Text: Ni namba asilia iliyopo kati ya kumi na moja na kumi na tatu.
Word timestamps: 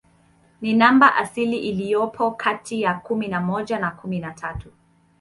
Ni 0.61 0.73
namba 0.73 1.15
asilia 1.15 1.59
iliyopo 1.61 2.31
kati 2.31 2.81
ya 2.81 2.93
kumi 2.93 3.27
na 3.27 3.41
moja 3.41 3.79
na 3.79 3.91
kumi 3.91 4.19
na 4.19 4.31
tatu. 4.31 4.71